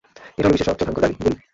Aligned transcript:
এটা 0.37 0.45
হলো 0.45 0.53
বিশ্বের 0.53 0.67
সবচেয়ে 0.69 0.87
ভয়ংকর 0.87 1.03
গলি। 1.03 1.15